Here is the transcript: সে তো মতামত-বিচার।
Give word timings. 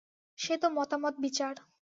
সে 0.39 0.53
তো 0.57 0.67
মতামত-বিচার। 0.69 1.55